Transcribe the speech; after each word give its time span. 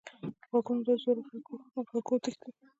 غوږونه 0.49 0.81
له 0.87 0.93
زوره 1.01 1.21
غږو 1.93 2.15
تښتي 2.23 2.49